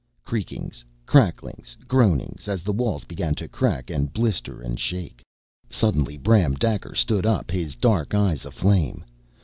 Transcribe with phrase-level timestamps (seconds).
[0.25, 5.21] Creakings, cracklings, groanings, as the walls began to crack and blister and shake.
[5.69, 9.05] Suddenly Bram Daker stood up, his dark eyes aflame.